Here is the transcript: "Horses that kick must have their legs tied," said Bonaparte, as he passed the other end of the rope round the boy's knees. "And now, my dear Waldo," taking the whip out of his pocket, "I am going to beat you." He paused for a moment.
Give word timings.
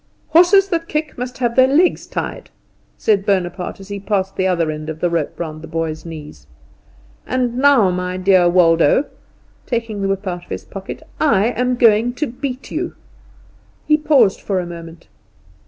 "Horses 0.29 0.69
that 0.69 0.87
kick 0.87 1.15
must 1.15 1.37
have 1.37 1.55
their 1.55 1.67
legs 1.67 2.07
tied," 2.07 2.49
said 2.97 3.23
Bonaparte, 3.23 3.79
as 3.79 3.89
he 3.89 3.99
passed 3.99 4.35
the 4.35 4.47
other 4.47 4.71
end 4.71 4.89
of 4.89 4.99
the 4.99 5.11
rope 5.11 5.39
round 5.39 5.61
the 5.61 5.67
boy's 5.67 6.05
knees. 6.07 6.47
"And 7.27 7.59
now, 7.59 7.91
my 7.91 8.17
dear 8.17 8.49
Waldo," 8.49 9.05
taking 9.67 10.01
the 10.01 10.07
whip 10.07 10.25
out 10.25 10.43
of 10.45 10.49
his 10.49 10.65
pocket, 10.65 11.03
"I 11.19 11.49
am 11.49 11.75
going 11.75 12.13
to 12.13 12.25
beat 12.25 12.71
you." 12.71 12.95
He 13.87 13.95
paused 13.95 14.41
for 14.41 14.59
a 14.59 14.65
moment. 14.65 15.07